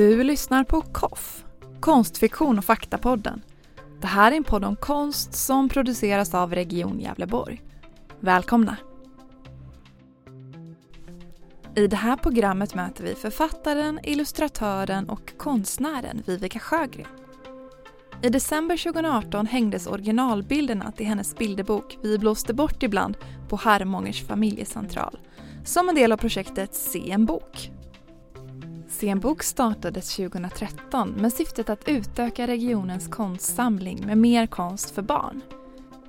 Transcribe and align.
Du 0.00 0.24
lyssnar 0.24 0.64
på 0.64 0.82
KOFF, 0.82 1.44
Konstfiktion 1.80 2.58
och 2.58 2.64
faktapodden. 2.64 3.42
Det 4.00 4.06
här 4.06 4.32
är 4.32 4.36
en 4.36 4.44
podd 4.44 4.64
om 4.64 4.76
konst 4.76 5.34
som 5.34 5.68
produceras 5.68 6.34
av 6.34 6.54
Region 6.54 7.00
Gävleborg. 7.00 7.62
Välkomna! 8.20 8.76
I 11.76 11.86
det 11.86 11.96
här 11.96 12.16
programmet 12.16 12.74
möter 12.74 13.04
vi 13.04 13.14
författaren, 13.14 14.00
illustratören 14.02 15.10
och 15.10 15.38
konstnären 15.38 16.22
Vivica 16.26 16.58
Sjögren. 16.58 17.06
I 18.22 18.28
december 18.28 18.76
2018 18.76 19.46
hängdes 19.46 19.86
originalbilderna 19.86 20.92
till 20.92 21.06
hennes 21.06 21.36
bilderbok 21.36 21.98
Vi 22.02 22.18
blåste 22.18 22.54
bort 22.54 22.82
ibland 22.82 23.16
på 23.48 23.56
Harmångers 23.56 24.26
familjecentral 24.26 25.18
som 25.64 25.88
en 25.88 25.94
del 25.94 26.12
av 26.12 26.16
projektet 26.16 26.74
Se 26.74 27.10
en 27.10 27.26
bok. 27.26 27.70
Scenbok 29.00 29.22
bok 29.22 29.42
startades 29.42 30.16
2013 30.16 31.10
med 31.10 31.32
syftet 31.32 31.70
att 31.70 31.88
utöka 31.88 32.46
regionens 32.46 33.08
konstsamling 33.08 34.06
med 34.06 34.18
mer 34.18 34.46
konst 34.46 34.90
för 34.90 35.02
barn. 35.02 35.40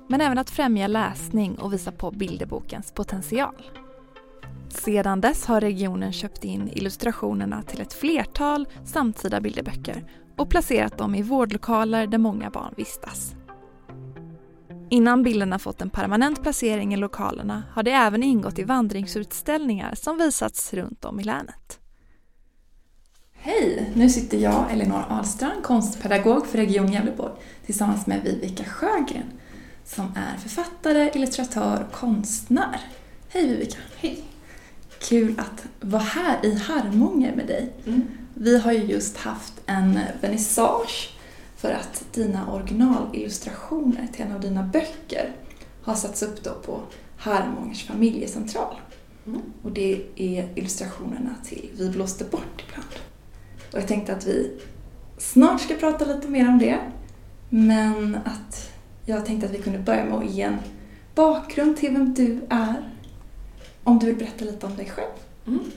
Men 0.08 0.20
även 0.20 0.38
att 0.38 0.50
främja 0.50 0.86
läsning 0.86 1.58
och 1.58 1.72
visa 1.72 1.92
på 1.92 2.10
bilderbokens 2.10 2.92
potential. 2.92 3.62
Sedan 4.68 5.20
dess 5.20 5.46
har 5.46 5.60
regionen 5.60 6.12
köpt 6.12 6.44
in 6.44 6.68
illustrationerna 6.72 7.62
till 7.62 7.80
ett 7.80 7.92
flertal 7.92 8.68
samtida 8.84 9.40
bilderböcker 9.40 10.04
och 10.36 10.50
placerat 10.50 10.98
dem 10.98 11.14
i 11.14 11.22
vårdlokaler 11.22 12.06
där 12.06 12.18
många 12.18 12.50
barn 12.50 12.74
vistas. 12.76 13.34
Innan 14.90 15.22
bilderna 15.22 15.58
fått 15.58 15.82
en 15.82 15.90
permanent 15.90 16.42
placering 16.42 16.94
i 16.94 16.96
lokalerna 16.96 17.62
har 17.70 17.82
de 17.82 17.90
även 17.90 18.22
ingått 18.22 18.58
i 18.58 18.64
vandringsutställningar 18.64 19.94
som 19.94 20.18
visats 20.18 20.74
runt 20.74 21.04
om 21.04 21.20
i 21.20 21.24
länet. 21.24 21.81
Hej! 23.44 23.92
Nu 23.94 24.08
sitter 24.08 24.38
jag, 24.38 24.72
Elinor 24.72 25.04
Ahlstrand, 25.08 25.62
konstpedagog 25.62 26.46
för 26.46 26.58
Region 26.58 26.92
Gävleborg 26.92 27.32
tillsammans 27.66 28.06
med 28.06 28.22
Vivica 28.22 28.64
Sjögren 28.64 29.30
som 29.84 30.04
är 30.16 30.36
författare, 30.38 31.10
illustratör 31.14 31.86
och 31.86 31.92
konstnär. 31.92 32.80
Hej 33.28 33.46
Vivica! 33.46 33.78
Hej! 33.96 34.24
Kul 34.98 35.40
att 35.40 35.66
vara 35.80 36.02
här 36.02 36.46
i 36.46 36.54
Harmånger 36.54 37.36
med 37.36 37.46
dig. 37.46 37.72
Mm. 37.86 38.02
Vi 38.34 38.58
har 38.58 38.72
ju 38.72 38.84
just 38.84 39.16
haft 39.16 39.54
en 39.66 39.98
vernissage 40.20 41.10
för 41.56 41.70
att 41.70 42.04
dina 42.12 42.52
originalillustrationer 42.52 44.08
till 44.12 44.24
en 44.24 44.32
av 44.32 44.40
dina 44.40 44.62
böcker 44.62 45.32
har 45.82 45.94
satts 45.94 46.22
upp 46.22 46.44
då 46.44 46.50
på 46.50 46.80
Harmångers 47.16 47.84
familjecentral. 47.84 48.74
Mm. 49.26 49.40
Och 49.62 49.72
det 49.72 50.04
är 50.16 50.48
illustrationerna 50.54 51.34
till 51.44 51.70
Vi 51.76 51.90
blåste 51.90 52.24
bort 52.24 52.64
ibland. 52.68 53.11
Och 53.72 53.78
jag 53.78 53.88
tänkte 53.88 54.12
att 54.12 54.26
vi 54.26 54.60
snart 55.18 55.60
ska 55.60 55.74
prata 55.74 56.04
lite 56.04 56.28
mer 56.28 56.48
om 56.48 56.58
det. 56.58 56.78
Men 57.48 58.18
att 58.24 58.70
jag 59.06 59.26
tänkte 59.26 59.46
att 59.46 59.54
vi 59.54 59.58
kunde 59.58 59.78
börja 59.78 60.04
med 60.04 60.18
att 60.18 60.30
ge 60.30 60.42
en 60.42 60.58
bakgrund 61.14 61.76
till 61.76 61.92
vem 61.92 62.14
du 62.14 62.40
är. 62.48 62.88
Om 63.84 63.98
du 63.98 64.06
vill 64.06 64.16
berätta 64.16 64.44
lite 64.44 64.66
om 64.66 64.76
dig 64.76 64.86
själv. 64.86 65.10
Mm. 65.46 65.70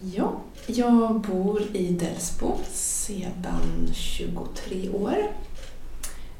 Ja, 0.00 0.32
jag 0.66 1.20
bor 1.20 1.62
i 1.72 1.90
Delsbo 1.90 2.56
sedan 2.72 3.88
23 3.92 4.90
år. 4.90 5.16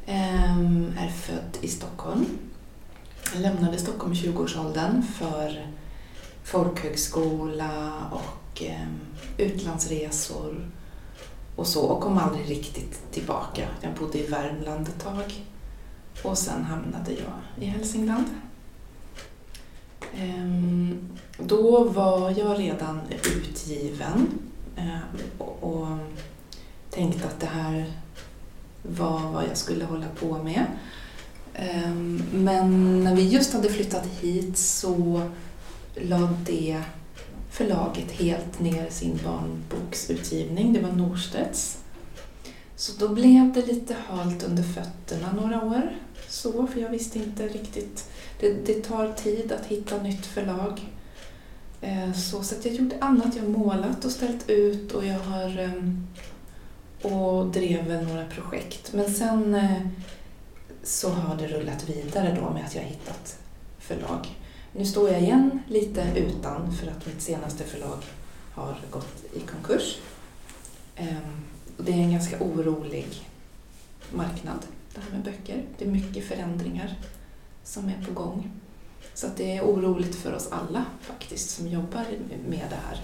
Ehm, 0.06 0.92
är 0.98 1.08
född 1.08 1.58
i 1.60 1.68
Stockholm. 1.68 2.26
Jag 3.32 3.42
lämnade 3.42 3.78
Stockholm 3.78 4.12
i 4.12 4.16
20-årsåldern 4.16 5.02
för 5.02 5.66
folkhögskola 6.44 7.92
och 8.10 8.62
ehm, 8.62 9.00
utlandsresor 9.36 10.70
och 11.56 11.66
så 11.66 11.82
och 11.82 12.02
kom 12.02 12.18
aldrig 12.18 12.50
riktigt 12.50 13.12
tillbaka. 13.12 13.68
Jag 13.80 13.94
bodde 13.94 14.18
i 14.18 14.26
Värmland 14.26 14.88
ett 14.88 15.04
tag 15.04 15.44
och 16.22 16.38
sen 16.38 16.64
hamnade 16.64 17.12
jag 17.12 17.64
i 17.64 17.66
Hälsingland. 17.66 18.26
Ehm, 20.16 21.08
då 21.38 21.84
var 21.84 22.30
jag 22.30 22.58
redan 22.58 23.00
utgiven 23.10 24.28
ehm, 24.76 25.42
och 25.60 25.86
tänkte 26.90 27.26
att 27.26 27.40
det 27.40 27.46
här 27.46 27.92
var 28.82 29.20
vad 29.20 29.44
jag 29.44 29.56
skulle 29.56 29.84
hålla 29.84 30.06
på 30.20 30.42
med. 30.42 30.66
Men 32.32 33.04
när 33.04 33.16
vi 33.16 33.28
just 33.28 33.52
hade 33.52 33.68
flyttat 33.68 34.06
hit 34.06 34.58
så 34.58 35.22
lade 35.94 36.36
det 36.46 36.82
förlaget 37.50 38.10
helt 38.12 38.60
ner 38.60 38.90
sin 38.90 39.20
barnboksutgivning. 39.24 40.72
Det 40.72 40.80
var 40.80 40.92
Norstedts. 40.92 41.78
Så 42.76 42.92
då 42.98 43.08
blev 43.08 43.52
det 43.52 43.66
lite 43.66 43.96
halt 44.08 44.42
under 44.42 44.62
fötterna 44.62 45.32
några 45.32 45.64
år. 45.64 45.96
Så, 46.28 46.66
för 46.66 46.80
jag 46.80 46.88
visste 46.90 47.18
inte 47.18 47.48
riktigt. 47.48 48.10
Det, 48.40 48.66
det 48.66 48.74
tar 48.74 49.12
tid 49.12 49.52
att 49.52 49.66
hitta 49.66 50.02
nytt 50.02 50.26
förlag. 50.26 50.80
Eh, 51.80 52.12
så, 52.12 52.42
så 52.42 52.54
att 52.54 52.64
jag 52.64 52.74
gjorde 52.74 52.96
annat. 53.00 53.36
Jag 53.36 53.42
har 53.42 53.50
målat 53.50 54.04
och 54.04 54.10
ställt 54.10 54.50
ut 54.50 54.92
och 54.92 55.06
jag 55.06 55.18
har 55.18 55.58
ehm, 55.58 56.06
och 57.02 57.46
drev 57.46 58.04
några 58.08 58.26
projekt. 58.26 58.92
Men 58.92 59.14
sen 59.14 59.54
eh, 59.54 59.86
så 60.82 61.10
har 61.10 61.36
det 61.36 61.46
rullat 61.46 61.88
vidare 61.88 62.38
då 62.40 62.50
med 62.50 62.64
att 62.64 62.74
jag 62.74 62.82
har 62.82 62.88
hittat 62.88 63.38
förlag. 63.78 64.28
Nu 64.72 64.84
står 64.84 65.10
jag 65.10 65.20
igen 65.22 65.62
lite 65.68 66.12
utan 66.16 66.72
för 66.72 66.86
att 66.86 67.06
mitt 67.06 67.22
senaste 67.22 67.64
förlag 67.64 67.98
har 68.54 68.76
gått 68.90 69.24
i 69.34 69.40
konkurs. 69.40 69.98
Ehm, 70.96 71.16
Det 71.76 71.92
är 71.92 71.96
en 71.96 72.12
ganska 72.12 72.44
orolig 72.44 73.06
marknad, 74.12 74.58
det 74.94 75.00
här 75.00 75.10
med 75.10 75.24
böcker. 75.24 75.64
Det 75.78 75.84
är 75.84 75.88
mycket 75.88 76.24
förändringar 76.28 76.94
som 77.64 77.88
är 77.88 78.04
på 78.06 78.12
gång. 78.12 78.50
Så 79.14 79.26
det 79.36 79.56
är 79.56 79.62
oroligt 79.62 80.14
för 80.14 80.32
oss 80.34 80.48
alla 80.50 80.84
faktiskt 81.00 81.50
som 81.50 81.68
jobbar 81.68 82.04
med 82.48 82.66
det 82.70 82.78
här. 82.88 83.00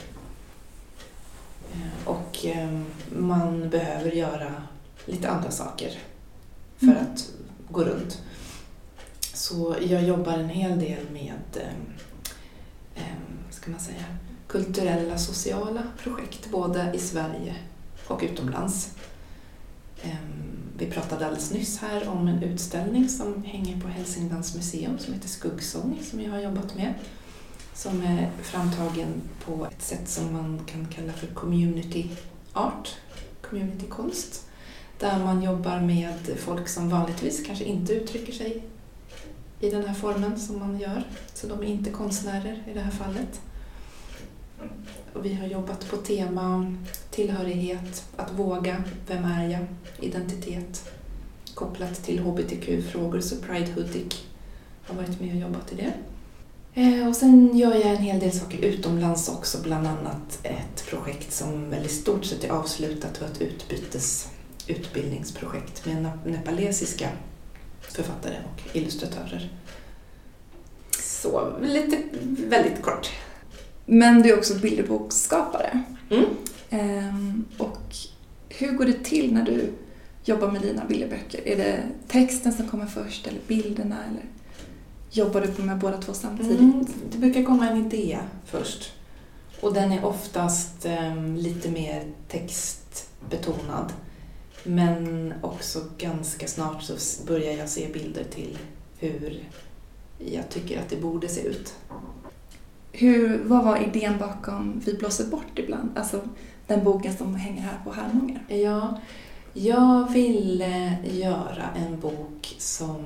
Eh, 1.72 2.08
Och 2.08 2.44
ehm, 2.46 2.84
man 3.18 3.70
behöver 3.70 4.10
göra 4.10 4.62
lite 5.04 5.28
andra 5.30 5.50
saker 5.50 5.98
för 6.78 6.86
Mm. 6.86 6.96
att 7.02 7.30
gå 7.70 7.84
runt. 7.84 8.22
Så 9.38 9.76
jag 9.88 10.04
jobbar 10.04 10.32
en 10.32 10.48
hel 10.48 10.78
del 10.78 11.10
med 11.12 11.62
ehm, 11.62 11.92
ehm, 12.94 13.50
ska 13.50 13.70
man 13.70 13.80
säga, 13.80 14.04
kulturella 14.46 15.18
sociala 15.18 15.82
projekt 16.02 16.50
både 16.50 16.92
i 16.94 16.98
Sverige 16.98 17.56
och 18.06 18.20
utomlands. 18.22 18.94
Ehm, 20.02 20.18
vi 20.78 20.86
pratade 20.86 21.26
alldeles 21.26 21.52
nyss 21.52 21.78
här 21.78 22.08
om 22.08 22.28
en 22.28 22.42
utställning 22.42 23.08
som 23.08 23.42
hänger 23.42 23.80
på 23.80 23.88
Hälsinglands 23.88 24.54
museum 24.54 24.98
som 24.98 25.14
heter 25.14 25.28
Skuggsång 25.28 25.98
som 26.10 26.20
jag 26.20 26.30
har 26.30 26.40
jobbat 26.40 26.74
med. 26.76 26.94
Som 27.74 28.02
är 28.02 28.30
framtagen 28.42 29.22
på 29.44 29.66
ett 29.66 29.82
sätt 29.82 30.08
som 30.08 30.32
man 30.32 30.60
kan 30.66 30.86
kalla 30.86 31.12
för 31.12 31.26
community 31.26 32.10
art, 32.52 32.96
communitykonst. 33.42 34.46
Där 34.98 35.24
man 35.24 35.42
jobbar 35.42 35.80
med 35.80 36.38
folk 36.38 36.68
som 36.68 36.88
vanligtvis 36.88 37.46
kanske 37.46 37.64
inte 37.64 37.92
uttrycker 37.92 38.32
sig 38.32 38.62
i 39.60 39.70
den 39.70 39.86
här 39.86 39.94
formen 39.94 40.40
som 40.40 40.58
man 40.58 40.78
gör. 40.78 41.02
Så 41.34 41.46
de 41.46 41.62
är 41.62 41.66
inte 41.66 41.90
konstnärer 41.90 42.62
i 42.66 42.74
det 42.74 42.80
här 42.80 42.90
fallet. 42.90 43.40
Och 45.12 45.24
vi 45.24 45.34
har 45.34 45.46
jobbat 45.46 45.90
på 45.90 45.96
tema 45.96 46.74
tillhörighet, 47.10 48.04
att 48.16 48.32
våga, 48.32 48.82
vem 49.06 49.24
är 49.24 49.48
jag, 49.48 49.66
identitet 50.00 50.90
kopplat 51.54 52.04
till 52.04 52.18
hbtq-frågor, 52.18 53.20
så 53.20 53.36
Pride 53.36 53.72
Hudik 53.72 54.26
har 54.86 54.94
varit 54.94 55.20
med 55.20 55.34
och 55.34 55.40
jobbat 55.40 55.72
i 55.72 55.74
det. 55.74 55.92
Eh, 56.74 57.08
och 57.08 57.16
sen 57.16 57.56
gör 57.56 57.74
jag 57.74 57.86
en 57.86 57.96
hel 57.96 58.20
del 58.20 58.32
saker 58.32 58.58
utomlands 58.58 59.28
också, 59.28 59.58
bland 59.62 59.86
annat 59.86 60.38
ett 60.42 60.86
projekt 60.86 61.32
som 61.32 61.70
väl 61.70 61.84
i 61.84 61.88
stort 61.88 62.24
sett 62.24 62.44
är 62.44 62.50
avslutat 62.50 63.18
och 63.18 63.26
ett 63.26 63.40
utbytes 63.40 64.28
utbildningsprojekt 64.66 65.86
med 65.86 66.10
nepalesiska 66.24 67.08
författare 67.92 68.34
och 68.34 68.76
illustratörer. 68.76 69.50
Så, 71.00 71.52
lite 71.62 72.02
väldigt 72.48 72.82
kort. 72.82 73.10
Men 73.86 74.22
du 74.22 74.28
är 74.28 74.38
också 74.38 74.54
bilderboksskapare. 74.54 75.82
Mm. 76.10 76.24
Ehm, 76.70 77.44
och 77.58 77.96
hur 78.48 78.72
går 78.72 78.84
det 78.84 79.04
till 79.04 79.34
när 79.34 79.44
du 79.44 79.72
jobbar 80.24 80.50
med 80.50 80.62
dina 80.62 80.84
bilderböcker? 80.84 81.48
Är 81.48 81.56
det 81.56 81.82
texten 82.08 82.52
som 82.52 82.68
kommer 82.68 82.86
först 82.86 83.26
eller 83.26 83.40
bilderna? 83.46 83.96
Eller 84.10 84.24
jobbar 85.10 85.48
du 85.56 85.62
med 85.62 85.78
båda 85.78 85.98
två 85.98 86.14
samtidigt? 86.14 86.58
Mm, 86.58 86.86
det 87.12 87.18
brukar 87.18 87.42
komma 87.42 87.68
en 87.68 87.86
idé 87.86 88.18
först. 88.44 88.92
Och 89.60 89.74
den 89.74 89.92
är 89.92 90.04
oftast 90.04 90.86
em, 90.86 91.36
lite 91.36 91.70
mer 91.70 92.04
textbetonad. 92.28 93.92
Men 94.64 95.34
också 95.42 95.84
ganska 95.98 96.46
snart 96.46 96.82
så 96.82 97.24
börjar 97.26 97.52
jag 97.52 97.68
se 97.68 97.88
bilder 97.92 98.24
till 98.24 98.58
hur 98.98 99.44
jag 100.18 100.48
tycker 100.48 100.80
att 100.80 100.88
det 100.88 100.96
borde 100.96 101.28
se 101.28 101.42
ut. 101.42 101.74
Hur, 102.92 103.44
vad 103.44 103.64
var 103.64 103.76
idén 103.76 104.18
bakom 104.18 104.82
Vi 104.84 104.94
blåser 104.94 105.26
bort 105.26 105.58
ibland? 105.58 105.98
Alltså, 105.98 106.20
den 106.66 106.84
boken 106.84 107.16
som 107.16 107.34
hänger 107.34 107.62
här 107.62 107.78
på 107.84 107.92
Harmånger? 107.92 108.44
Ja, 108.48 109.00
jag 109.52 110.12
ville 110.12 110.96
göra 111.04 111.70
en 111.76 112.00
bok 112.00 112.54
som 112.58 113.04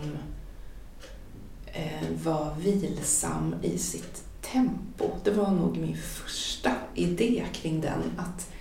eh, 1.66 2.08
var 2.24 2.54
vilsam 2.58 3.54
i 3.62 3.78
sitt 3.78 4.24
tempo. 4.40 5.10
Det 5.24 5.30
var 5.30 5.50
nog 5.50 5.76
min 5.76 5.96
första 5.96 6.70
idé 6.94 7.44
kring 7.52 7.80
den. 7.80 8.02
Att 8.16 8.52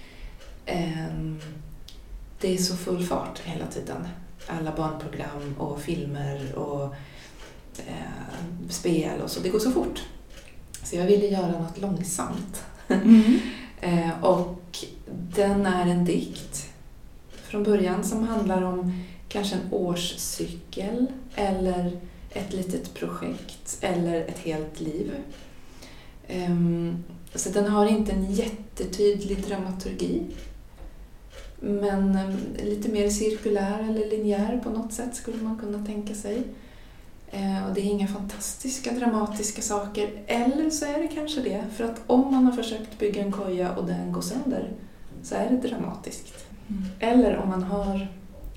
eh, 0.65 1.07
det 2.41 2.53
är 2.53 2.57
så 2.57 2.75
full 2.75 3.03
fart 3.03 3.39
hela 3.39 3.67
tiden. 3.67 4.07
Alla 4.47 4.75
barnprogram 4.75 5.55
och 5.57 5.81
filmer 5.81 6.55
och 6.55 6.83
eh, 7.77 8.69
spel 8.69 9.21
och 9.21 9.31
så. 9.31 9.39
Det 9.39 9.49
går 9.49 9.59
så 9.59 9.71
fort. 9.71 10.03
Så 10.83 10.95
jag 10.95 11.05
ville 11.05 11.27
göra 11.27 11.59
något 11.61 11.81
långsamt. 11.81 12.63
Mm. 12.87 13.39
eh, 13.81 14.23
och 14.23 14.85
den 15.35 15.65
är 15.65 15.87
en 15.87 16.05
dikt 16.05 16.69
från 17.33 17.63
början 17.63 18.03
som 18.03 18.27
handlar 18.27 18.61
om 18.61 19.03
kanske 19.27 19.55
en 19.55 19.73
årscykel 19.73 21.07
eller 21.35 21.99
ett 22.29 22.53
litet 22.53 22.93
projekt 22.93 23.77
eller 23.81 24.21
ett 24.21 24.39
helt 24.39 24.79
liv. 24.79 25.11
Um, 26.29 27.03
så 27.35 27.49
den 27.49 27.67
har 27.67 27.85
inte 27.85 28.11
en 28.11 28.33
jättetydlig 28.33 29.43
dramaturgi. 29.47 30.23
Men 31.63 32.15
um, 32.15 32.37
lite 32.63 32.89
mer 32.89 33.09
cirkulär 33.09 33.79
eller 33.79 34.09
linjär 34.09 34.61
på 34.63 34.69
något 34.69 34.93
sätt 34.93 35.15
skulle 35.15 35.43
man 35.43 35.57
kunna 35.57 35.85
tänka 35.85 36.13
sig. 36.15 36.37
Uh, 37.33 37.67
och 37.67 37.73
det 37.73 37.81
är 37.81 37.85
inga 37.85 38.07
fantastiska 38.07 38.91
dramatiska 38.91 39.61
saker. 39.61 40.23
Eller 40.27 40.69
så 40.69 40.85
är 40.85 41.01
det 41.01 41.07
kanske 41.07 41.41
det. 41.41 41.63
För 41.75 41.83
att 41.83 42.01
om 42.07 42.31
man 42.31 42.45
har 42.45 42.51
försökt 42.51 42.99
bygga 42.99 43.21
en 43.21 43.31
koja 43.31 43.75
och 43.75 43.87
den 43.87 44.11
går 44.11 44.21
sönder 44.21 44.71
så 45.23 45.35
är 45.35 45.49
det 45.49 45.67
dramatiskt. 45.67 46.45
Mm. 46.69 46.83
Eller 46.99 47.37
om 47.37 47.49
man 47.49 47.63
har 47.63 48.07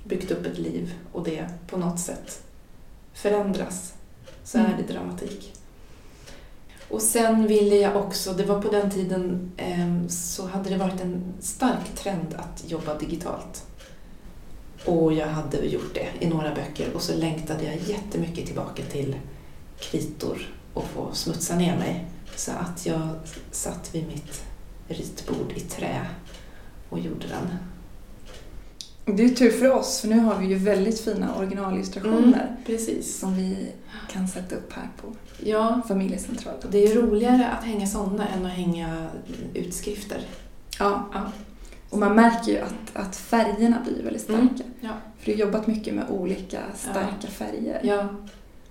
byggt 0.04 0.30
upp 0.30 0.46
ett 0.46 0.58
liv 0.58 0.94
och 1.12 1.24
det 1.24 1.48
på 1.66 1.76
något 1.76 2.00
sätt 2.00 2.42
förändras 3.12 3.94
så 4.44 4.58
mm. 4.58 4.70
är 4.70 4.76
det 4.76 4.92
dramatik. 4.92 5.52
Och 6.94 7.02
sen 7.02 7.46
ville 7.46 7.76
jag 7.76 7.96
också, 7.96 8.32
det 8.32 8.44
var 8.44 8.62
på 8.62 8.70
den 8.70 8.90
tiden 8.90 9.52
eh, 9.56 10.08
så 10.08 10.46
hade 10.46 10.70
det 10.70 10.76
varit 10.76 11.00
en 11.00 11.34
stark 11.40 11.94
trend 11.94 12.34
att 12.34 12.70
jobba 12.70 12.98
digitalt. 12.98 13.66
Och 14.84 15.12
jag 15.12 15.26
hade 15.26 15.66
gjort 15.66 15.94
det 15.94 16.08
i 16.20 16.28
några 16.28 16.54
böcker 16.54 16.94
och 16.94 17.02
så 17.02 17.16
längtade 17.16 17.64
jag 17.64 17.76
jättemycket 17.76 18.46
tillbaka 18.46 18.82
till 18.82 19.16
kritor 19.78 20.54
och 20.74 20.84
få 20.84 21.08
smutsa 21.12 21.56
ner 21.56 21.76
mig. 21.76 22.04
Så 22.36 22.52
att 22.52 22.86
jag 22.86 23.08
satt 23.50 23.94
vid 23.94 24.06
mitt 24.06 24.44
ritbord 24.88 25.52
i 25.56 25.60
trä 25.60 26.06
och 26.88 26.98
gjorde 26.98 27.26
den. 27.26 27.73
Det 29.06 29.24
är 29.24 29.28
tur 29.28 29.50
för 29.50 29.72
oss, 29.72 30.00
för 30.00 30.08
nu 30.08 30.18
har 30.18 30.38
vi 30.38 30.46
ju 30.46 30.54
väldigt 30.54 31.00
fina 31.00 31.34
originalillustrationer 31.34 32.20
mm, 32.20 32.64
precis. 32.66 33.18
som 33.18 33.36
vi 33.36 33.72
kan 34.10 34.28
sätta 34.28 34.56
upp 34.56 34.72
här 34.72 34.88
på 35.02 35.12
ja. 35.38 35.80
familjecentralen. 35.88 36.60
Det 36.70 36.84
är 36.84 36.94
roligare 36.94 37.48
att 37.48 37.64
hänga 37.64 37.86
sådana 37.86 38.28
än 38.28 38.46
att 38.46 38.52
hänga 38.52 39.06
utskrifter. 39.54 40.20
Ja. 40.78 41.08
ja. 41.12 41.32
Och 41.90 41.98
man 41.98 42.14
märker 42.16 42.52
ju 42.52 42.58
att, 42.58 42.74
att 42.92 43.16
färgerna 43.16 43.80
blir 43.84 44.02
väldigt 44.02 44.28
mm, 44.28 44.48
starka. 44.48 44.64
Mm, 44.64 44.76
ja. 44.80 44.90
För 45.18 45.26
du 45.26 45.32
har 45.32 45.38
jobbat 45.38 45.66
mycket 45.66 45.94
med 45.94 46.10
olika 46.10 46.60
starka 46.74 47.08
ja. 47.20 47.28
färger. 47.28 47.80
Ja. 47.84 48.08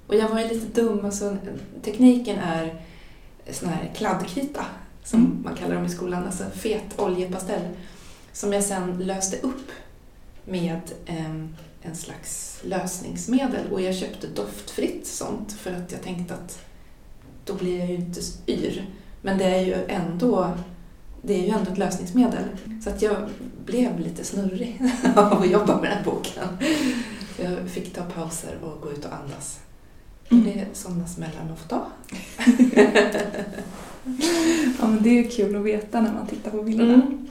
Och 0.07 0.15
jag 0.15 0.29
var 0.29 0.39
ju 0.39 0.47
lite 0.47 0.81
dum. 0.81 1.05
Alltså, 1.05 1.37
tekniken 1.81 2.39
är 2.39 2.81
sån 3.51 3.69
här 3.69 3.91
kladdkrita, 3.95 4.65
som 5.03 5.19
mm. 5.19 5.41
man 5.43 5.55
kallar 5.55 5.75
dem 5.75 5.85
i 5.85 5.89
skolan. 5.89 6.23
Alltså 6.25 6.43
fet 6.55 6.99
oljepastell. 6.99 7.61
Som 8.31 8.53
jag 8.53 8.63
sen 8.63 8.97
löste 8.97 9.37
upp 9.37 9.71
med 10.45 10.81
en, 11.05 11.55
en 11.81 11.95
slags 11.95 12.59
lösningsmedel 12.63 13.71
och 13.71 13.81
jag 13.81 13.95
köpte 13.95 14.27
doftfritt 14.27 15.07
sånt 15.07 15.53
för 15.53 15.71
att 15.71 15.91
jag 15.91 16.01
tänkte 16.01 16.33
att 16.33 16.59
då 17.45 17.53
blir 17.53 17.79
jag 17.79 17.89
ju 17.89 17.95
inte 17.95 18.19
yr. 18.47 18.85
Men 19.21 19.37
det 19.37 19.45
är 19.45 19.61
ju 19.61 19.75
ändå, 19.87 20.51
det 21.21 21.33
är 21.33 21.43
ju 21.43 21.49
ändå 21.49 21.71
ett 21.71 21.77
lösningsmedel. 21.77 22.43
Så 22.83 22.89
att 22.89 23.01
jag 23.01 23.15
blev 23.65 23.99
lite 23.99 24.23
snurrig 24.23 24.81
av 25.15 25.41
att 25.41 25.49
jobba 25.49 25.81
med 25.81 25.89
den 25.89 25.97
här 25.97 26.05
boken. 26.05 26.43
Jag 27.41 27.69
fick 27.69 27.93
ta 27.93 28.03
pauser 28.03 28.57
och 28.63 28.81
gå 28.81 28.91
ut 28.91 29.05
och 29.05 29.13
andas. 29.13 29.59
Mm. 30.29 30.43
Det 30.43 30.51
är 30.51 30.67
sådana 30.73 31.07
smällar 31.07 31.45
man 31.47 31.57
får 31.57 31.69
ta. 31.69 31.85
ja, 34.79 34.87
men 34.87 35.03
det 35.03 35.09
är 35.09 35.23
ju 35.23 35.29
kul 35.29 35.55
att 35.55 35.63
veta 35.63 36.01
när 36.01 36.13
man 36.13 36.27
tittar 36.27 36.51
på 36.51 36.63
bilderna. 36.63 36.93
Mm. 36.93 37.27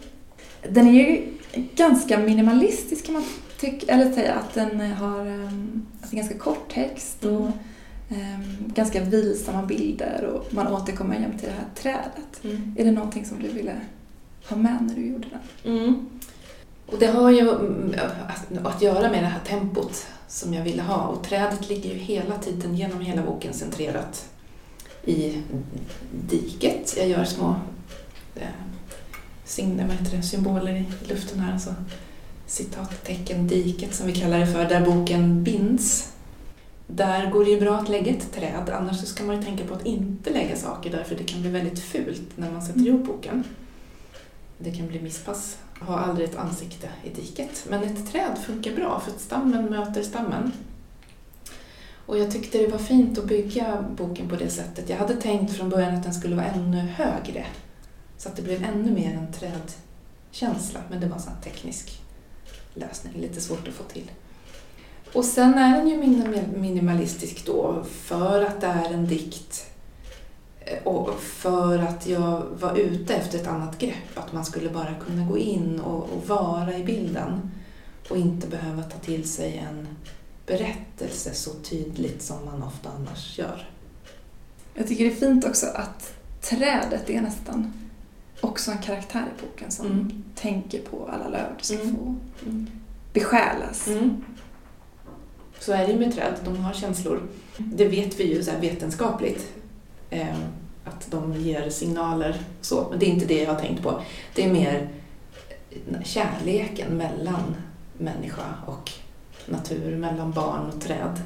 Den 0.68 0.86
är 0.86 0.92
ju 0.92 1.32
ganska 1.74 2.18
minimalistisk 2.18 3.06
kan 3.06 3.14
man 3.14 3.24
tycka, 3.60 3.92
eller 3.92 4.12
säga 4.12 4.34
att 4.34 4.54
den 4.54 4.80
har 4.80 5.20
alltså 6.00 6.16
ganska 6.16 6.38
kort 6.38 6.72
text 6.74 7.24
och 7.24 7.46
um, 8.08 8.72
ganska 8.74 9.04
vilsamma 9.04 9.62
bilder 9.62 10.24
och 10.24 10.54
man 10.54 10.66
återkommer 10.66 11.20
jämt 11.20 11.38
till 11.38 11.48
det 11.48 11.54
här 11.54 11.68
trädet. 11.74 12.44
Mm. 12.44 12.74
Är 12.78 12.84
det 12.84 12.90
någonting 12.90 13.24
som 13.24 13.42
du 13.42 13.48
ville 13.48 13.76
ha 14.48 14.56
med 14.56 14.78
när 14.80 14.94
du 14.94 15.06
gjorde 15.06 15.28
den? 15.28 15.72
Mm. 15.74 16.06
Och 16.86 16.98
det 16.98 17.06
har 17.06 17.30
ju 17.30 17.50
mm, 17.50 17.94
att 18.64 18.82
göra 18.82 19.10
med 19.10 19.22
det 19.22 19.28
här 19.28 19.40
tempot 19.46 20.06
som 20.28 20.54
jag 20.54 20.64
ville 20.64 20.82
ha 20.82 21.06
och 21.06 21.24
trädet 21.24 21.68
ligger 21.68 21.90
ju 21.90 21.96
hela 21.96 22.38
tiden 22.38 22.76
genom 22.76 23.00
hela 23.00 23.22
boken 23.22 23.52
centrerat 23.52 24.28
i 25.04 25.42
diket. 26.28 26.94
Jag 26.96 27.08
gör 27.08 27.24
små 27.24 27.54
signa, 29.52 29.86
vad 29.86 29.96
heter 29.96 30.16
det, 30.16 30.22
symboler 30.22 30.72
i 30.76 31.08
luften 31.08 31.40
här. 31.40 31.52
Alltså 31.52 31.74
citattecken, 32.46 33.48
diket 33.48 33.94
som 33.94 34.06
vi 34.06 34.12
kallar 34.12 34.38
det 34.38 34.46
för, 34.46 34.64
där 34.64 34.86
boken 34.86 35.44
binds. 35.44 36.12
Där 36.86 37.30
går 37.30 37.44
det 37.44 37.50
ju 37.50 37.60
bra 37.60 37.76
att 37.76 37.88
lägga 37.88 38.12
ett 38.12 38.32
träd, 38.32 38.70
annars 38.72 39.00
så 39.00 39.06
ska 39.06 39.24
man 39.24 39.36
ju 39.36 39.42
tänka 39.42 39.64
på 39.64 39.74
att 39.74 39.86
inte 39.86 40.30
lägga 40.30 40.56
saker 40.56 40.90
där 40.90 41.04
för 41.04 41.14
det 41.14 41.24
kan 41.24 41.40
bli 41.40 41.50
väldigt 41.50 41.78
fult 41.78 42.36
när 42.36 42.50
man 42.50 42.62
sätter 42.62 42.86
ihop 42.86 43.06
boken. 43.06 43.44
Det 44.58 44.70
kan 44.70 44.86
bli 44.86 45.02
misspass. 45.02 45.58
Ha 45.80 45.98
aldrig 45.98 46.28
ett 46.28 46.36
ansikte 46.36 46.88
i 47.04 47.08
diket. 47.08 47.66
Men 47.70 47.82
ett 47.82 48.12
träd 48.12 48.38
funkar 48.46 48.76
bra 48.76 49.00
för 49.00 49.10
att 49.10 49.20
stammen 49.20 49.64
möter 49.64 50.02
stammen. 50.02 50.52
Och 52.06 52.18
jag 52.18 52.30
tyckte 52.30 52.58
det 52.58 52.66
var 52.66 52.78
fint 52.78 53.18
att 53.18 53.24
bygga 53.24 53.84
boken 53.96 54.28
på 54.28 54.36
det 54.36 54.50
sättet. 54.50 54.88
Jag 54.88 54.96
hade 54.96 55.14
tänkt 55.14 55.56
från 55.56 55.68
början 55.68 55.94
att 55.94 56.02
den 56.02 56.14
skulle 56.14 56.36
vara 56.36 56.46
ännu 56.46 56.78
högre 56.78 57.46
så 58.22 58.28
att 58.28 58.36
det 58.36 58.42
blev 58.42 58.64
ännu 58.64 58.90
mer 58.90 59.14
en 59.14 59.32
trädkänsla, 59.32 60.80
men 60.90 61.00
det 61.00 61.06
var 61.06 61.16
en 61.16 61.42
teknisk 61.42 62.02
lösning, 62.74 63.12
lite 63.16 63.40
svårt 63.40 63.68
att 63.68 63.74
få 63.74 63.84
till. 63.84 64.10
Och 65.12 65.24
sen 65.24 65.54
är 65.54 65.76
den 65.76 65.88
ju 65.88 65.96
minimalistisk 66.56 67.46
då 67.46 67.84
för 67.90 68.44
att 68.44 68.60
det 68.60 68.66
är 68.66 68.92
en 68.92 69.06
dikt 69.06 69.66
eh, 70.60 70.82
och 70.82 71.20
för 71.20 71.78
att 71.78 72.06
jag 72.06 72.42
var 72.60 72.76
ute 72.76 73.14
efter 73.14 73.38
ett 73.38 73.46
annat 73.46 73.78
grepp, 73.78 74.18
att 74.18 74.32
man 74.32 74.44
skulle 74.44 74.70
bara 74.70 74.94
kunna 74.94 75.26
gå 75.26 75.38
in 75.38 75.80
och, 75.80 76.10
och 76.10 76.28
vara 76.28 76.76
i 76.76 76.84
bilden 76.84 77.50
och 78.08 78.16
inte 78.16 78.46
behöva 78.46 78.82
ta 78.82 78.98
till 78.98 79.28
sig 79.28 79.58
en 79.58 79.88
berättelse 80.46 81.34
så 81.34 81.50
tydligt 81.50 82.22
som 82.22 82.44
man 82.44 82.62
ofta 82.62 82.90
annars 82.98 83.38
gör. 83.38 83.68
Jag 84.74 84.88
tycker 84.88 85.04
det 85.04 85.10
är 85.10 85.16
fint 85.16 85.44
också 85.44 85.66
att 85.66 86.14
trädet 86.40 87.10
är 87.10 87.20
nästan 87.20 87.81
också 88.42 88.70
en 88.70 88.78
karaktär 88.78 89.24
i 89.38 89.42
boken 89.42 89.70
som 89.70 89.86
mm. 89.86 90.24
tänker 90.34 90.82
på 90.82 91.08
alla 91.12 91.28
löv 91.28 91.46
du 91.58 91.64
ska 91.64 91.74
mm. 91.74 91.96
få 91.96 92.14
mm. 92.46 92.66
besjälas. 93.12 93.88
Mm. 93.88 94.24
Så 95.58 95.72
är 95.72 95.86
det 95.86 95.92
ju 95.92 95.98
med 95.98 96.14
träd, 96.14 96.34
de 96.44 96.56
har 96.56 96.72
känslor. 96.72 97.22
Det 97.56 97.88
vet 97.88 98.20
vi 98.20 98.34
ju 98.34 98.42
så 98.42 98.50
vetenskapligt. 98.60 99.52
Eh, 100.10 100.36
att 100.84 101.10
de 101.10 101.34
ger 101.34 101.70
signaler 101.70 102.40
så, 102.60 102.86
men 102.90 102.98
det 102.98 103.06
är 103.06 103.10
inte 103.10 103.26
det 103.26 103.42
jag 103.42 103.54
har 103.54 103.60
tänkt 103.60 103.82
på. 103.82 104.02
Det 104.34 104.44
är 104.44 104.52
mer 104.52 104.88
kärleken 106.04 106.96
mellan 106.96 107.56
människa 107.98 108.54
och 108.66 108.90
natur, 109.46 109.96
mellan 109.96 110.32
barn 110.32 110.70
och 110.74 110.80
träd. 110.80 111.20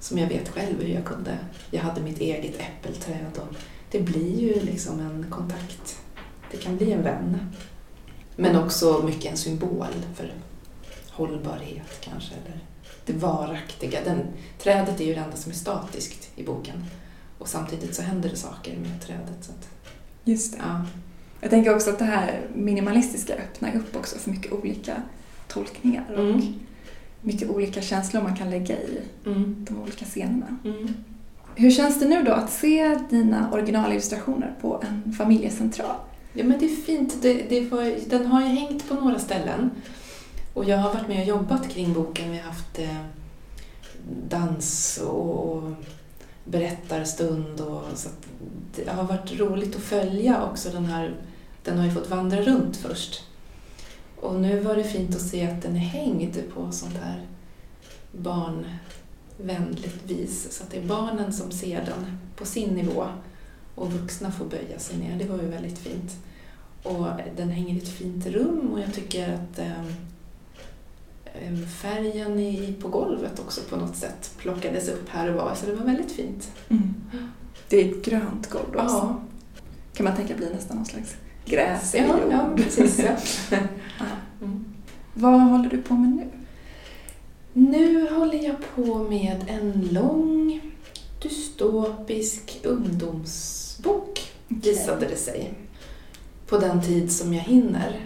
Som 0.00 0.18
jag 0.18 0.28
vet 0.28 0.48
själv 0.48 0.82
hur 0.82 0.94
jag 0.94 1.04
kunde. 1.04 1.38
Jag 1.70 1.80
hade 1.80 2.00
mitt 2.00 2.20
eget 2.20 2.60
äppelträd 2.60 3.38
och 3.38 3.54
det 3.90 4.00
blir 4.00 4.40
ju 4.40 4.60
liksom 4.60 5.00
en 5.00 5.26
kontakt 5.30 6.01
det 6.52 6.58
kan 6.58 6.76
bli 6.76 6.92
en 6.92 7.02
vän. 7.02 7.38
Men 8.36 8.56
också 8.56 9.02
mycket 9.04 9.30
en 9.30 9.36
symbol 9.36 9.86
för 10.14 10.32
hållbarhet 11.10 12.00
kanske, 12.00 12.34
eller 12.34 12.60
det 13.04 13.12
varaktiga. 13.12 13.98
Den, 14.04 14.20
trädet 14.58 15.00
är 15.00 15.04
ju 15.04 15.14
det 15.14 15.20
enda 15.20 15.36
som 15.36 15.52
är 15.52 15.56
statiskt 15.56 16.30
i 16.36 16.42
boken. 16.42 16.84
Och 17.38 17.48
samtidigt 17.48 17.94
så 17.94 18.02
händer 18.02 18.28
det 18.28 18.36
saker 18.36 18.76
med 18.76 19.02
trädet. 19.02 19.44
Så 19.44 19.52
att, 19.52 19.68
Just 20.24 20.52
det. 20.52 20.58
Ja. 20.62 20.86
Jag 21.40 21.50
tänker 21.50 21.74
också 21.74 21.90
att 21.90 21.98
det 21.98 22.04
här 22.04 22.40
minimalistiska 22.54 23.34
öppnar 23.34 23.76
upp 23.76 23.96
också 23.96 24.18
för 24.18 24.30
mycket 24.30 24.52
olika 24.52 25.02
tolkningar 25.48 26.04
och 26.12 26.24
mm. 26.24 26.54
mycket 27.20 27.50
olika 27.50 27.82
känslor 27.82 28.22
man 28.22 28.36
kan 28.36 28.50
lägga 28.50 28.76
i 28.76 28.98
mm. 29.26 29.66
de 29.68 29.82
olika 29.82 30.04
scenerna. 30.04 30.56
Mm. 30.64 30.94
Hur 31.54 31.70
känns 31.70 32.00
det 32.00 32.08
nu 32.08 32.22
då 32.22 32.32
att 32.32 32.52
se 32.52 32.98
dina 33.10 33.52
originalillustrationer 33.52 34.54
på 34.60 34.84
en 34.88 35.12
familjecentral? 35.12 35.96
Ja, 36.34 36.44
men 36.44 36.58
det 36.58 36.64
är 36.64 36.76
fint. 36.76 37.22
Det, 37.22 37.32
det 37.48 37.70
var, 37.70 38.08
den 38.10 38.26
har 38.26 38.40
ju 38.40 38.46
hängt 38.46 38.88
på 38.88 38.94
några 38.94 39.18
ställen. 39.18 39.70
Och 40.54 40.64
jag 40.64 40.78
har 40.78 40.94
varit 40.94 41.08
med 41.08 41.20
och 41.20 41.26
jobbat 41.26 41.68
kring 41.68 41.92
boken. 41.92 42.30
Vi 42.30 42.38
har 42.38 42.44
haft 42.44 42.78
eh, 42.78 43.04
dans 44.28 44.98
och 44.98 45.62
berättarstund. 46.44 47.60
Och, 47.60 47.82
så 47.94 48.08
det 48.76 48.90
har 48.90 49.04
varit 49.04 49.40
roligt 49.40 49.76
att 49.76 49.82
följa 49.82 50.44
också 50.44 50.70
den 50.70 50.84
här. 50.84 51.14
Den 51.64 51.78
har 51.78 51.84
ju 51.84 51.90
fått 51.90 52.10
vandra 52.10 52.42
runt 52.42 52.76
först. 52.76 53.22
Och 54.20 54.40
nu 54.40 54.60
var 54.60 54.76
det 54.76 54.84
fint 54.84 55.16
att 55.16 55.22
se 55.22 55.46
att 55.46 55.62
den 55.62 55.76
är 55.76 55.80
hängd 55.80 56.42
på 56.54 56.72
sånt 56.72 56.96
här 56.96 57.26
barnvänligt 58.12 60.04
vis. 60.06 60.56
Så 60.56 60.64
att 60.64 60.70
det 60.70 60.76
är 60.76 60.86
barnen 60.86 61.32
som 61.32 61.50
ser 61.50 61.84
den 61.84 62.18
på 62.36 62.44
sin 62.44 62.74
nivå 62.74 63.06
och 63.74 63.92
vuxna 63.92 64.32
får 64.32 64.44
böja 64.44 64.78
sig 64.78 64.98
ner. 64.98 65.18
Det 65.18 65.24
var 65.24 65.42
ju 65.42 65.48
väldigt 65.48 65.78
fint. 65.78 66.16
Och 66.82 67.06
den 67.36 67.48
hänger 67.48 67.74
i 67.74 67.78
ett 67.78 67.88
fint 67.88 68.26
rum 68.26 68.70
och 68.72 68.80
jag 68.80 68.94
tycker 68.94 69.34
att 69.34 69.58
um, 69.58 69.92
färgen 71.66 72.38
i, 72.38 72.74
på 72.80 72.88
golvet 72.88 73.40
också 73.40 73.60
på 73.60 73.76
något 73.76 73.96
sätt 73.96 74.34
plockades 74.38 74.88
upp 74.88 75.08
här 75.08 75.28
och 75.28 75.34
var, 75.34 75.54
så 75.54 75.66
det 75.66 75.74
var 75.74 75.84
väldigt 75.84 76.12
fint. 76.12 76.50
Mm. 76.68 76.94
Det 77.68 77.76
är 77.76 77.90
ett 77.90 78.04
grönt 78.04 78.50
golv 78.50 78.76
också. 78.76 78.96
Ja. 78.96 79.22
Kan 79.94 80.04
man 80.04 80.16
tänka 80.16 80.34
bli 80.34 80.50
nästan 80.50 80.76
någon 80.76 80.86
slags 80.86 81.16
gräs 81.44 81.94
ja, 81.94 82.18
ja, 82.30 82.50
precis. 82.56 82.98
Ja. 83.50 83.58
mm. 84.42 84.64
Vad 85.14 85.40
håller 85.40 85.70
du 85.70 85.82
på 85.82 85.94
med 85.94 86.10
nu? 86.10 86.28
Nu 87.52 88.10
håller 88.10 88.44
jag 88.44 88.56
på 88.74 88.98
med 88.98 89.44
en 89.48 89.88
lång 89.92 90.60
dystopisk 91.22 92.60
ungdomsbok, 93.82 94.32
okay. 94.50 94.72
visade 94.72 95.06
det 95.06 95.16
sig. 95.16 95.54
På 96.46 96.58
den 96.58 96.82
tid 96.82 97.12
som 97.12 97.34
jag 97.34 97.42
hinner 97.42 98.00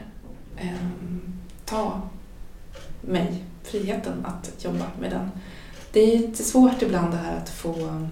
eh, 0.56 0.71
ta 1.64 2.00
mig 3.00 3.45
friheten 3.62 4.26
att 4.26 4.64
jobba 4.64 4.87
med 5.00 5.11
den. 5.11 5.30
Det 5.92 6.00
är 6.00 6.18
lite 6.18 6.45
svårt 6.45 6.83
ibland 6.83 7.12
det 7.12 7.16
här 7.16 7.37
att 7.37 7.49
få 7.49 8.06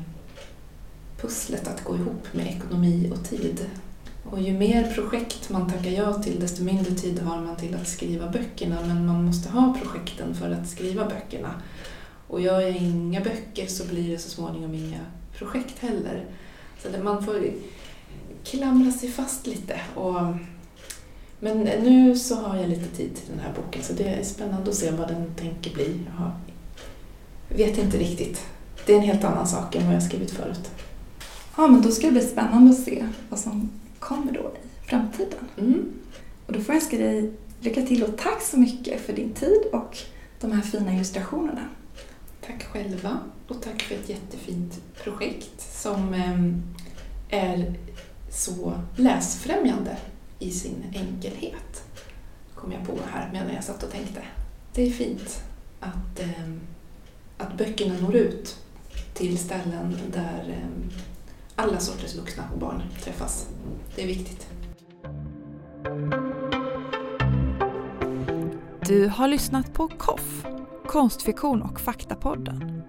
pusslet 1.20 1.68
att 1.68 1.84
gå 1.84 1.96
ihop 1.96 2.32
med 2.32 2.46
ekonomi 2.46 3.10
och 3.12 3.28
tid. 3.28 3.66
Och 4.30 4.40
ju 4.40 4.52
mer 4.52 4.94
projekt 4.94 5.50
man 5.50 5.70
tackar 5.70 5.90
ja 5.90 6.14
till 6.22 6.40
desto 6.40 6.64
mindre 6.64 6.94
tid 6.94 7.18
har 7.18 7.40
man 7.40 7.56
till 7.56 7.74
att 7.74 7.88
skriva 7.88 8.28
böckerna 8.28 8.76
men 8.86 9.06
man 9.06 9.24
måste 9.24 9.48
ha 9.48 9.76
projekten 9.82 10.34
för 10.34 10.50
att 10.50 10.68
skriva 10.68 11.04
böckerna. 11.04 11.54
Och 12.28 12.40
gör 12.40 12.60
jag 12.60 12.76
inga 12.76 13.20
böcker 13.20 13.66
så 13.66 13.84
blir 13.84 14.10
det 14.10 14.18
så 14.18 14.30
småningom 14.30 14.74
inga 14.74 15.00
projekt 15.38 15.78
heller. 15.78 16.24
Så 16.84 17.02
man 17.02 17.24
får 17.24 17.50
klamra 18.44 18.90
sig 18.90 19.08
fast 19.08 19.46
lite. 19.46 19.80
Och, 19.94 20.20
men 21.40 21.58
nu 21.58 22.16
så 22.16 22.34
har 22.34 22.56
jag 22.56 22.68
lite 22.68 22.96
tid 22.96 23.14
till 23.14 23.30
den 23.30 23.38
här 23.38 23.52
boken 23.56 23.82
så 23.82 23.92
det 23.92 24.04
är 24.04 24.24
spännande 24.24 24.70
att 24.70 24.76
se 24.76 24.90
vad 24.90 25.08
den 25.08 25.34
tänker 25.34 25.74
bli. 25.74 26.00
Jag 27.48 27.56
vet 27.56 27.78
inte 27.78 27.98
riktigt. 27.98 28.46
Det 28.86 28.92
är 28.92 28.96
en 28.96 29.02
helt 29.02 29.24
annan 29.24 29.46
sak 29.46 29.74
än 29.74 29.86
vad 29.86 29.94
jag 29.94 30.02
skrivit 30.02 30.30
förut. 30.30 30.70
Ja, 31.56 31.66
men 31.66 31.82
då 31.82 31.90
ska 31.90 32.06
det 32.06 32.12
bli 32.12 32.22
spännande 32.22 32.70
att 32.70 32.84
se 32.84 33.06
vad 33.28 33.38
som 33.40 33.70
kommer 33.98 34.32
då 34.32 34.40
i 34.40 34.88
framtiden. 34.88 35.48
Mm. 35.58 35.92
Och 36.46 36.52
då 36.52 36.60
får 36.60 36.74
jag 36.74 36.82
önska 36.82 36.96
dig 36.98 37.32
lycka 37.60 37.82
till 37.82 38.02
och 38.02 38.16
tack 38.16 38.42
så 38.42 38.58
mycket 38.58 39.00
för 39.00 39.12
din 39.12 39.32
tid 39.32 39.62
och 39.72 39.98
de 40.40 40.52
här 40.52 40.62
fina 40.62 40.94
illustrationerna. 40.94 41.68
Tack 42.46 42.62
själva 42.62 43.18
och 43.48 43.62
tack 43.62 43.82
för 43.82 43.94
ett 43.94 44.08
jättefint 44.08 44.80
projekt 45.04 45.60
som 45.60 46.14
ehm, 46.14 46.62
är 47.30 47.74
så 48.30 48.80
läsfrämjande 48.96 49.96
i 50.38 50.50
sin 50.50 50.84
enkelhet. 50.94 51.82
kom 52.54 52.72
jag 52.72 52.86
på 52.86 52.98
här 53.12 53.30
medan 53.32 53.54
jag 53.54 53.64
satt 53.64 53.82
och 53.82 53.90
tänkte. 53.90 54.22
Det 54.74 54.82
är 54.82 54.90
fint 54.90 55.42
att, 55.80 56.20
ehm, 56.20 56.60
att 57.38 57.58
böckerna 57.58 57.94
når 58.00 58.14
ut 58.14 58.56
till 59.14 59.38
ställen 59.38 59.98
där 60.12 60.48
ehm, 60.62 60.90
alla 61.56 61.78
sorters 61.80 62.14
vuxna 62.14 62.44
och 62.52 62.58
barn 62.58 62.82
träffas. 63.02 63.48
Det 63.94 64.02
är 64.02 64.06
viktigt. 64.06 64.46
Du 68.86 69.08
har 69.08 69.28
lyssnat 69.28 69.72
på 69.72 69.88
KOFF, 69.88 70.44
konstfiktion 70.86 71.62
och 71.62 71.80
faktapodden. 71.80 72.82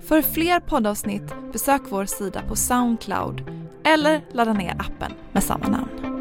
För 0.00 0.22
fler 0.22 0.60
poddavsnitt 0.60 1.34
besök 1.52 1.82
vår 1.88 2.04
sida 2.04 2.42
på 2.48 2.56
Soundcloud 2.56 3.42
eller 3.84 4.24
ladda 4.32 4.52
ner 4.52 4.76
appen 4.78 5.12
med 5.32 5.44
samma 5.44 5.68
namn. 5.68 6.17